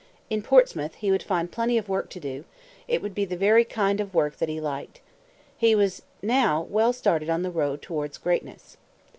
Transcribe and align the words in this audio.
In 0.31 0.41
Portsmouth 0.41 0.95
he 0.95 1.11
would 1.11 1.21
find 1.21 1.51
plenty 1.51 1.77
of 1.77 1.87
work 1.87 2.09
to 2.09 2.19
do; 2.19 2.43
it 2.87 3.03
would 3.03 3.13
be 3.13 3.23
the 3.23 3.37
very 3.37 3.63
kind 3.63 4.01
of 4.01 4.15
work 4.15 4.37
that 4.37 4.49
he 4.49 4.59
liked. 4.59 4.99
He 5.55 5.75
was 5.75 6.01
now 6.23 6.65
well 6.71 6.91
started 6.91 7.29
on 7.29 7.43
the 7.43 7.51
road 7.51 7.83
towards 7.83 8.17
greatness. 8.17 8.77